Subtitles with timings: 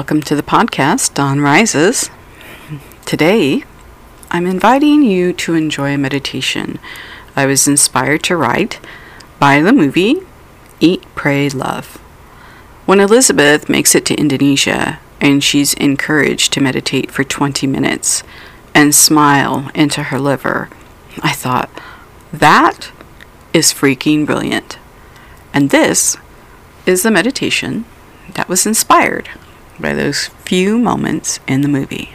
[0.00, 2.08] Welcome to the podcast, Dawn Rises.
[3.04, 3.64] Today,
[4.30, 6.78] I'm inviting you to enjoy a meditation
[7.36, 8.80] I was inspired to write
[9.38, 10.22] by the movie
[10.80, 11.98] Eat, Pray, Love.
[12.86, 18.22] When Elizabeth makes it to Indonesia and she's encouraged to meditate for 20 minutes
[18.74, 20.70] and smile into her liver,
[21.22, 21.68] I thought,
[22.32, 22.90] that
[23.52, 24.78] is freaking brilliant.
[25.52, 26.16] And this
[26.86, 27.84] is the meditation
[28.32, 29.28] that was inspired
[29.80, 32.10] by those few moments in the movie.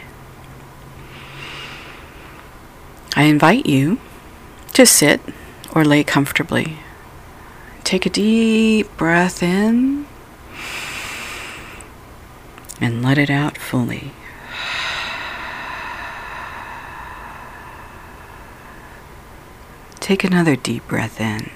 [3.14, 3.98] I invite you
[4.74, 5.20] to sit
[5.74, 6.78] or lay comfortably.
[7.82, 10.06] Take a deep breath in
[12.80, 14.12] and let it out fully.
[20.00, 21.50] Take another deep breath in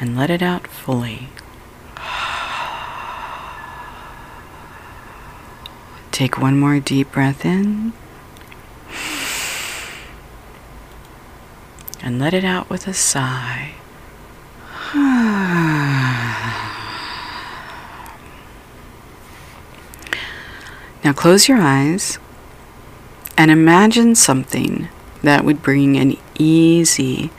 [0.00, 1.28] and let it out fully.
[6.14, 7.92] Take one more deep breath in.
[12.00, 13.72] And let it out with a sigh.
[14.94, 16.62] now
[21.12, 22.20] close your eyes
[23.36, 24.88] and imagine something
[25.24, 27.32] that would bring an easy,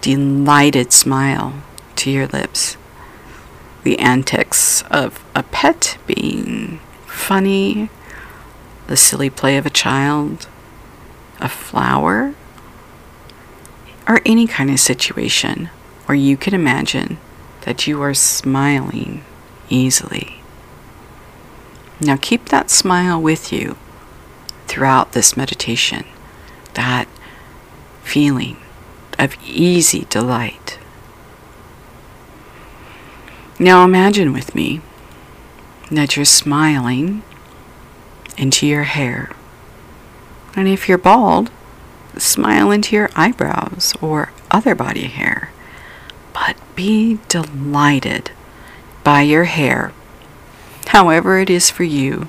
[0.00, 1.52] delighted smile
[1.96, 2.78] to your lips.
[3.82, 7.90] The antics of a pet being funny
[8.86, 10.46] the silly play of a child,
[11.40, 12.34] a flower,
[14.06, 15.70] or any kind of situation
[16.06, 17.18] where you can imagine
[17.62, 19.24] that you are smiling
[19.68, 20.42] easily.
[22.00, 23.76] Now keep that smile with you
[24.66, 26.04] throughout this meditation,
[26.74, 27.08] that
[28.02, 28.58] feeling
[29.18, 30.78] of easy delight.
[33.58, 34.80] Now imagine with me
[35.90, 37.22] that you're smiling
[38.36, 39.30] into your hair.
[40.56, 41.50] And if you're bald,
[42.16, 45.50] smile into your eyebrows or other body hair.
[46.32, 48.30] But be delighted
[49.02, 49.92] by your hair,
[50.88, 52.28] however it is for you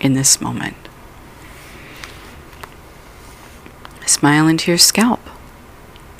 [0.00, 0.76] in this moment.
[4.06, 5.20] Smile into your scalp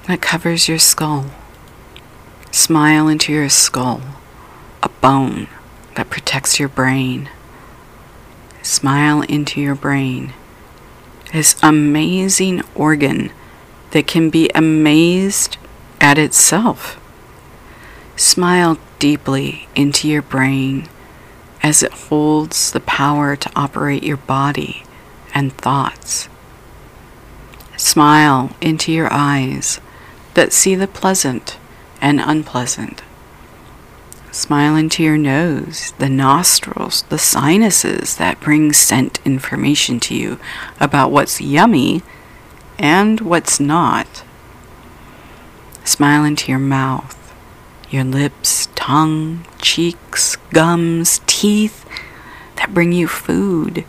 [0.07, 1.27] that covers your skull.
[2.51, 4.03] Smile into your skull,
[4.83, 5.49] a bone
[5.95, 7.29] that protects your brain
[8.63, 10.33] smile into your brain.
[11.33, 13.31] This amazing organ
[13.91, 15.57] that can be amazed
[16.01, 16.99] at itself.
[18.17, 20.89] Smile deeply into your brain
[21.63, 24.85] as it holds the power to operate your body
[25.35, 26.29] and thoughts.
[27.77, 29.81] Smile into your eyes
[30.35, 31.59] that see the pleasant
[32.01, 33.03] and unpleasant.
[34.33, 40.41] Smile into your nose, the nostrils, the sinuses that bring scent information to you
[40.81, 42.03] about what's yummy
[42.79, 44.25] and what's not.
[45.85, 47.35] Smile into your mouth,
[47.91, 51.87] your lips, tongue, cheeks, gums, teeth
[52.57, 53.85] that bring you food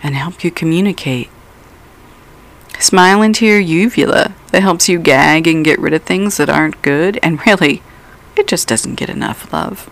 [0.00, 1.28] and help you communicate.
[2.78, 6.80] Smile into your uvula that helps you gag and get rid of things that aren't
[6.82, 7.82] good and really
[8.38, 9.90] it just doesn't get enough love.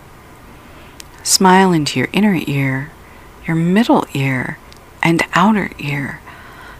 [1.22, 2.92] Smile into your inner ear,
[3.46, 4.58] your middle ear,
[5.02, 6.20] and outer ear,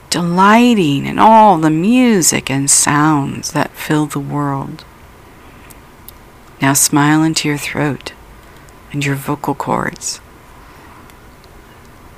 [0.09, 4.85] delighting in all the music and sounds that fill the world.
[6.63, 8.13] Now smile into your throat
[8.93, 10.21] and your vocal cords.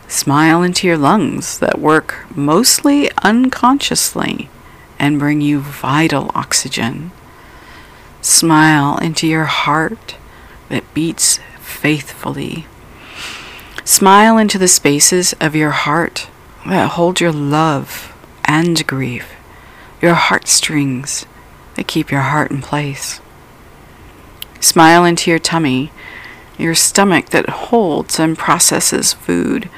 [0.06, 4.48] Smile into your lungs that work mostly unconsciously
[4.98, 7.10] and bring you vital oxygen.
[8.20, 10.16] Smile into your heart
[10.68, 12.66] that beats faithfully.
[13.84, 16.28] Smile into the spaces of your heart
[16.66, 18.12] that hold your love
[18.44, 19.34] and grief,
[20.02, 21.26] your heartstrings
[21.76, 23.20] that keep your heart in place.
[24.60, 25.93] Smile into your tummy,
[26.58, 29.70] your stomach that holds and processes food.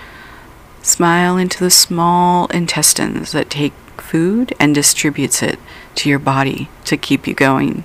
[0.83, 5.59] Smile into the small intestines that take food and distributes it
[5.97, 7.85] to your body to keep you going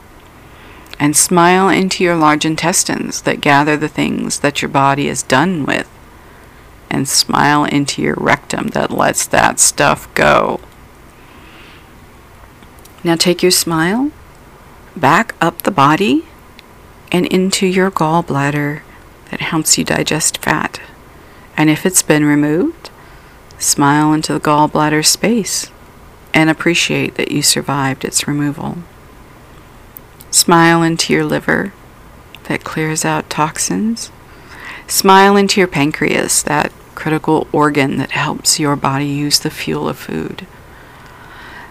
[0.99, 5.65] and smile into your large intestines that gather the things that your body is done
[5.65, 5.89] with,
[6.89, 10.59] and smile into your rectum that lets that stuff go.
[13.03, 14.11] Now take your smile
[14.95, 16.25] back up the body
[17.11, 18.81] and into your gallbladder
[19.31, 20.79] that helps you digest fat.
[21.57, 22.89] And if it's been removed,
[23.59, 25.71] smile into the gallbladder space
[26.33, 28.79] and appreciate that you survived its removal.
[30.45, 31.73] Smile into your liver
[32.43, 34.11] that clears out toxins.
[34.85, 39.97] Smile into your pancreas, that critical organ that helps your body use the fuel of
[39.97, 40.45] food.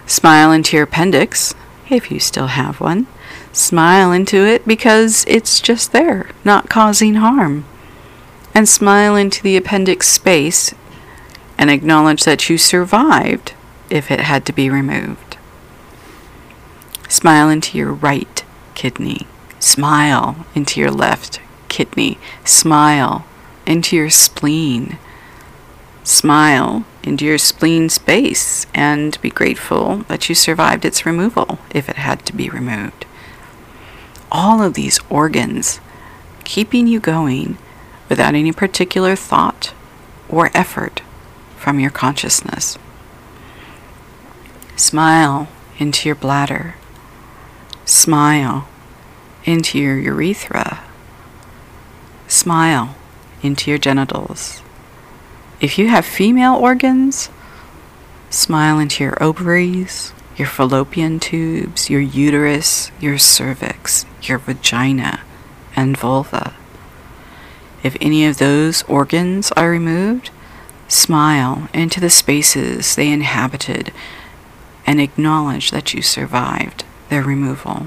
[0.07, 1.55] Smile into your appendix,
[1.89, 3.07] if you still have one.
[3.53, 7.65] Smile into it because it's just there, not causing harm.
[8.57, 10.75] And smile into the appendix space
[11.57, 13.53] and acknowledge that you survived
[13.89, 15.37] if it had to be removed.
[17.09, 18.34] Smile into your right
[18.75, 19.27] kidney.
[19.59, 22.19] Smile into your left kidney.
[22.45, 23.25] Smile
[23.67, 24.99] into your spleen.
[26.03, 31.97] Smile into your spleen space and be grateful that you survived its removal if it
[31.97, 33.07] had to be removed.
[34.31, 35.81] All of these organs
[36.45, 37.57] keeping you going
[38.09, 39.73] without any particular thought
[40.29, 41.01] or effort
[41.57, 42.77] from your consciousness.
[44.77, 45.49] Smile
[45.79, 46.75] into your bladder.
[47.87, 48.67] Smile
[49.45, 50.83] into your urethra.
[52.27, 52.97] Smile
[53.43, 54.63] into your genitals.
[55.61, 57.29] If you have female organs,
[58.31, 65.21] smile into your ovaries, your fallopian tubes, your uterus, your cervix, your vagina,
[65.77, 66.55] and vulva.
[67.83, 70.31] If any of those organs are removed,
[70.89, 73.93] smile into the spaces they inhabited
[74.87, 76.84] and acknowledge that you survived
[77.15, 77.87] their removal.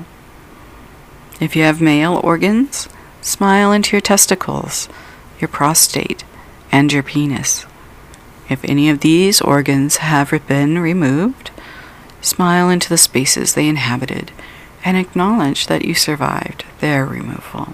[1.41, 2.87] If you have male organs,
[3.19, 4.87] smile into your testicles,
[5.41, 6.23] your prostate,
[6.71, 7.65] and your penis.
[8.49, 11.51] If any of these organs have been removed,
[12.21, 14.31] smile into the spaces they inhabited
[14.85, 17.73] and acknowledge that you survived their removal.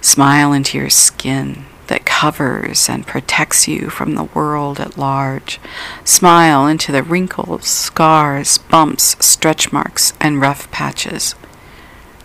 [0.00, 5.60] Smile into your skin that covers and protects you from the world at large.
[6.04, 11.34] Smile into the wrinkles, scars, bumps, stretch marks, and rough patches.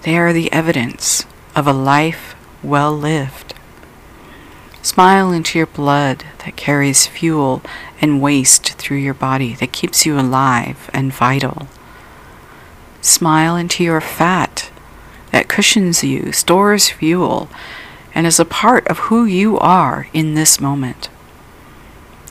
[0.03, 1.25] They are the evidence
[1.55, 3.53] of a life well lived.
[4.81, 7.61] Smile into your blood that carries fuel
[8.01, 11.67] and waste through your body that keeps you alive and vital.
[13.01, 14.71] Smile into your fat
[15.31, 17.47] that cushions you, stores fuel,
[18.13, 21.09] and is a part of who you are in this moment.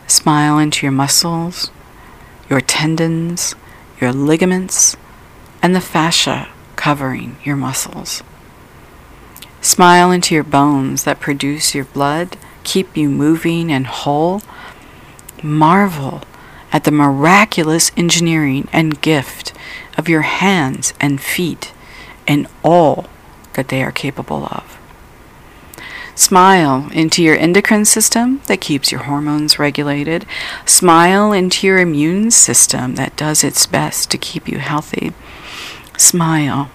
[0.06, 1.70] Smile into your muscles,
[2.48, 3.54] your tendons,
[4.00, 4.96] your ligaments,
[5.62, 8.22] and the fascia covering your muscles.
[9.60, 14.42] Smile into your bones that produce your blood, keep you moving and whole.
[15.42, 16.22] Marvel
[16.72, 19.52] at the miraculous engineering and gift
[19.98, 21.72] of your hands and feet
[22.26, 23.06] and all
[23.54, 24.79] that they are capable of.
[26.20, 30.26] Smile into your endocrine system that keeps your hormones regulated.
[30.66, 35.14] Smile into your immune system that does its best to keep you healthy.
[35.96, 36.70] Smile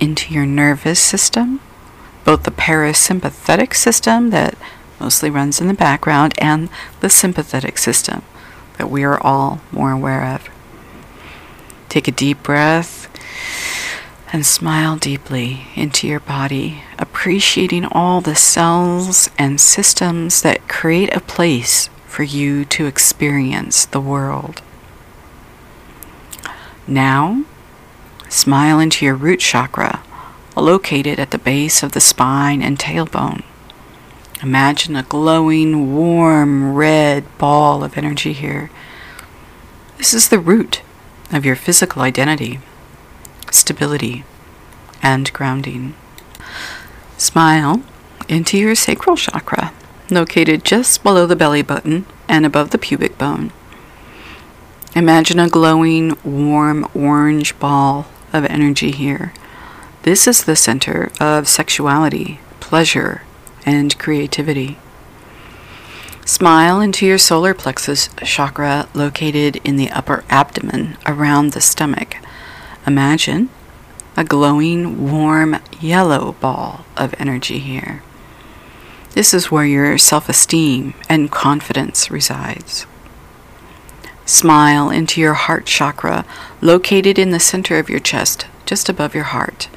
[0.00, 1.60] into your nervous system,
[2.26, 4.54] both the parasympathetic system that
[5.00, 6.68] mostly runs in the background and
[7.00, 8.20] the sympathetic system
[8.76, 10.46] that we are all more aware of.
[11.88, 13.08] Take a deep breath
[14.30, 16.82] and smile deeply into your body,
[17.20, 24.00] appreciating all the cells and systems that create a place for you to experience the
[24.00, 24.62] world.
[26.86, 27.44] Now,
[28.30, 30.02] smile into your root chakra,
[30.56, 33.42] located at the base of the spine and tailbone.
[34.42, 38.70] Imagine a glowing, warm, red ball of energy here.
[39.98, 40.80] This is the root
[41.30, 42.60] of your physical identity
[43.50, 44.24] stability,
[45.02, 45.94] and grounding.
[47.20, 47.82] Smile
[48.30, 49.74] into your sacral chakra,
[50.08, 53.52] located just below the belly button and above the pubic bone.
[54.96, 59.34] Imagine a glowing, warm orange ball of energy here.
[60.02, 63.20] This is the center of sexuality, pleasure,
[63.66, 64.78] and creativity.
[66.24, 72.16] Smile into your solar plexus chakra located in the upper abdomen around the stomach.
[72.86, 73.50] Imagine
[74.16, 78.02] a glowing, warm, yellow ball of energy here.
[79.12, 82.86] This is where your self esteem and confidence resides.
[84.24, 86.24] Smile into your heart chakra,
[86.60, 89.68] located in the center of your chest, just above your heart.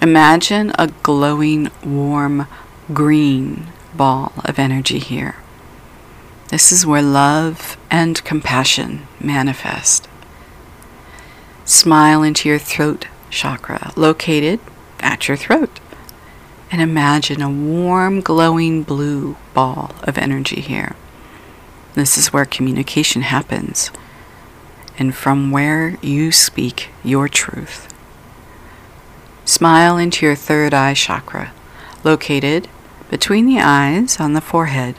[0.00, 2.46] Imagine a glowing, warm,
[2.92, 5.36] green ball of energy here.
[6.48, 10.08] This is where love and compassion manifest.
[11.64, 14.60] Smile into your throat chakra, located
[15.00, 15.80] at your throat.
[16.70, 20.96] And imagine a warm, glowing blue ball of energy here.
[21.94, 23.90] This is where communication happens,
[24.98, 27.92] and from where you speak your truth.
[29.44, 31.52] Smile into your third eye chakra,
[32.02, 32.68] located
[33.08, 34.96] between the eyes on the forehead.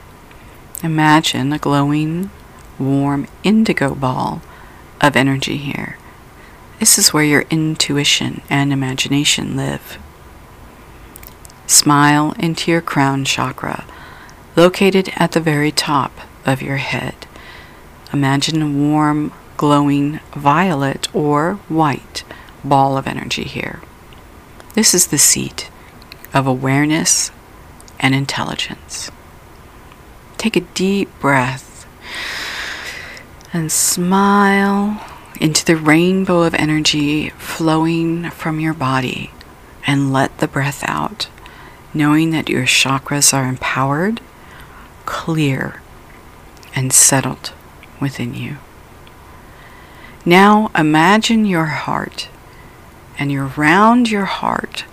[0.81, 2.29] Imagine a glowing,
[2.79, 4.41] warm indigo ball
[5.01, 5.97] of energy here.
[6.79, 9.97] This is where your intuition and imagination live.
[11.65, 13.83] Smile into your crown chakra,
[14.55, 16.11] located at the very top
[16.45, 17.25] of your head.
[18.13, 22.23] Imagine a warm, glowing violet or white
[22.63, 23.81] ball of energy here.
[24.75, 25.71] This is the seat
[26.33, 27.31] of awareness
[27.99, 29.09] and intelligence.
[30.37, 31.87] Take a deep breath
[33.51, 35.03] and smile
[35.39, 39.31] into the rainbow of energy flowing from your body
[39.85, 41.29] and let the breath out,
[41.93, 44.19] knowing that your chakras are empowered,
[45.05, 45.81] clear,
[46.75, 47.53] and settled
[47.99, 48.57] within you.
[50.25, 52.29] Now imagine your heart,
[53.17, 54.85] and around your heart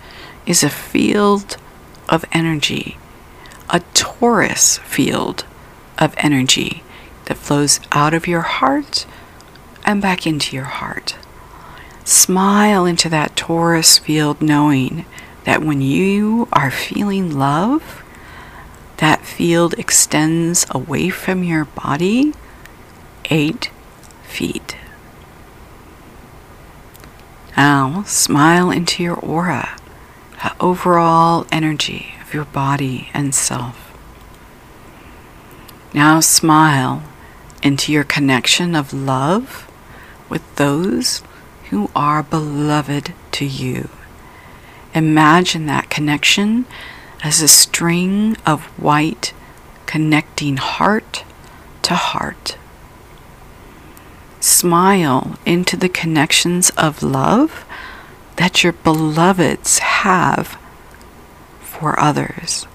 [0.45, 1.57] is a field
[2.07, 2.97] of energy,
[3.69, 5.45] a torus field
[5.97, 6.83] of energy
[7.25, 9.05] that flows out of your heart
[9.85, 11.15] and back into your heart.
[12.03, 15.05] Smile into that torus field, knowing
[15.45, 18.03] that when you are feeling love,
[18.97, 22.33] that field extends away from your body
[23.29, 23.69] eight
[24.23, 24.77] feet.
[27.57, 29.77] Now, smile into your aura,
[30.43, 33.93] the overall energy of your body and self.
[35.93, 37.03] Now, smile
[37.63, 39.64] into your connection of love
[40.29, 41.21] with those
[41.69, 43.89] who are beloved to you.
[44.93, 46.65] Imagine that connection
[47.23, 49.33] as a string of white
[49.85, 51.23] connecting heart
[51.81, 52.57] to heart.
[54.39, 57.65] Smile into the connections of love
[58.35, 60.57] that your beloveds have
[61.61, 62.67] for others,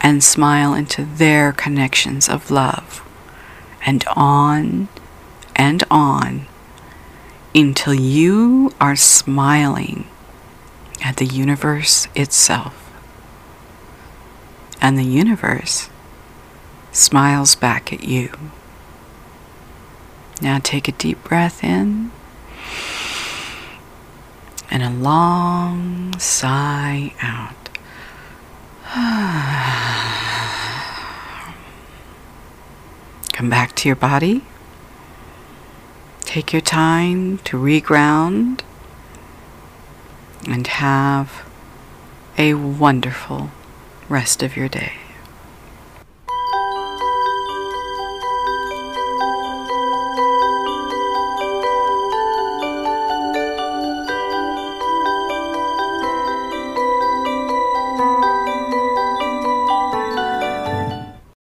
[0.00, 3.06] and smile into their connections of love,
[3.84, 4.88] and on
[5.56, 6.46] and on
[7.54, 10.06] until you are smiling
[11.04, 12.78] at the universe itself.
[14.80, 15.90] And the universe
[16.92, 18.30] smiles back at you.
[20.40, 22.10] Now take a deep breath in
[24.70, 27.54] and a long sigh out.
[33.32, 34.42] Come back to your body.
[36.32, 38.60] Take your time to reground
[40.48, 41.46] and have
[42.38, 43.50] a wonderful
[44.08, 45.01] rest of your day.